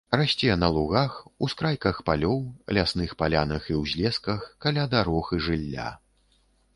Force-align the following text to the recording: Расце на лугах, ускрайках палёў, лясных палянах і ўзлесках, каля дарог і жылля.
Расце 0.19 0.53
на 0.61 0.67
лугах, 0.75 1.11
ускрайках 1.47 1.99
палёў, 2.07 2.39
лясных 2.77 3.13
палянах 3.19 3.67
і 3.73 3.77
ўзлесках, 3.83 4.49
каля 4.65 4.87
дарог 4.95 5.25
і 5.37 5.43
жылля. 5.49 5.87